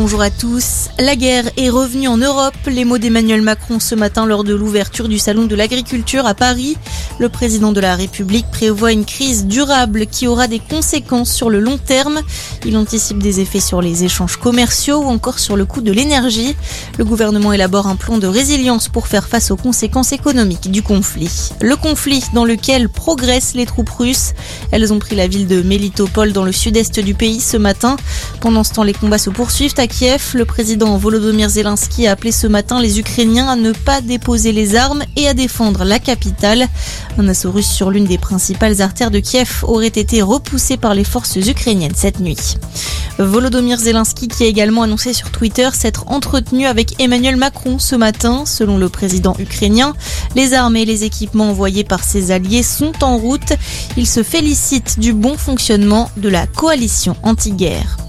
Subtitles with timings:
[0.00, 0.90] bonjour à tous.
[1.00, 2.54] La guerre est revenue en Europe.
[2.66, 6.76] Les mots d'Emmanuel Macron ce matin lors de l'ouverture du salon de l'agriculture à Paris.
[7.18, 11.58] Le président de la République prévoit une crise durable qui aura des conséquences sur le
[11.58, 12.20] long terme.
[12.64, 16.54] Il anticipe des effets sur les échanges commerciaux ou encore sur le coût de l'énergie.
[16.96, 21.50] Le gouvernement élabore un plan de résilience pour faire face aux conséquences économiques du conflit.
[21.60, 24.34] Le conflit dans lequel progressent les troupes russes.
[24.70, 27.96] Elles ont pris la ville de Melitopol dans le sud-est du pays ce matin.
[28.40, 30.32] Pendant ce temps, les combats se poursuivent Kiev.
[30.34, 34.76] Le président Volodymyr Zelensky a appelé ce matin les Ukrainiens à ne pas déposer les
[34.76, 36.68] armes et à défendre la capitale.
[37.18, 41.04] Un assaut russe sur l'une des principales artères de Kiev aurait été repoussé par les
[41.04, 42.56] forces ukrainiennes cette nuit.
[43.18, 48.44] Volodymyr Zelensky qui a également annoncé sur Twitter s'être entretenu avec Emmanuel Macron ce matin.
[48.46, 49.94] Selon le président ukrainien,
[50.36, 53.54] les armes et les équipements envoyés par ses alliés sont en route.
[53.96, 58.07] Il se félicite du bon fonctionnement de la coalition anti-guerre.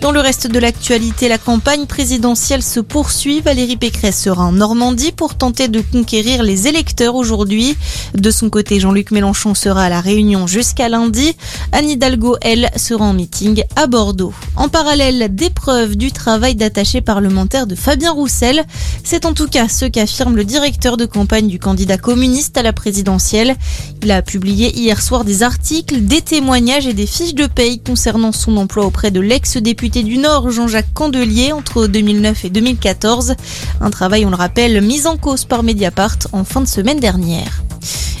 [0.00, 3.40] Dans le reste de l'actualité, la campagne présidentielle se poursuit.
[3.40, 7.76] Valérie Pécresse sera en Normandie pour tenter de conquérir les électeurs aujourd'hui.
[8.14, 11.36] De son côté, Jean-Luc Mélenchon sera à la Réunion jusqu'à lundi.
[11.72, 14.32] Anne Hidalgo, elle, sera en meeting à Bordeaux.
[14.56, 18.64] En parallèle, des preuves du travail d'attaché parlementaire de Fabien Roussel.
[19.04, 22.72] C'est en tout cas ce qu'affirme le directeur de campagne du candidat communiste à la
[22.72, 23.56] présidentielle.
[24.02, 28.32] Il a publié hier soir des articles, des témoignages et des fiches de paye concernant
[28.32, 33.34] son emploi auprès de l'ex-député du Nord, Jean-Jacques Candelier, entre 2009 et 2014.
[33.80, 37.62] Un travail, on le rappelle, mis en cause par Mediapart en fin de semaine dernière.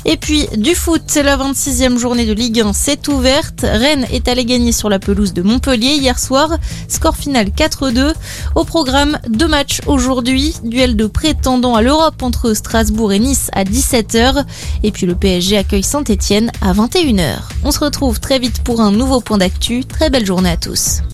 [0.04, 3.60] Et puis du foot, c'est la 26e journée de Ligue 1, c'est ouverte.
[3.62, 6.50] Rennes est allé gagner sur la pelouse de Montpellier hier soir.
[6.88, 8.14] Score final 4-2.
[8.54, 10.54] Au programme, deux matchs aujourd'hui.
[10.64, 14.44] Duel de prétendants à l'Europe entre Strasbourg et Nice à 17h.
[14.82, 17.36] Et puis le PSG accueille Saint-Etienne à 21h.
[17.64, 19.84] On se retrouve très vite pour un nouveau point d'actu.
[19.84, 21.00] Très belle journée à tous.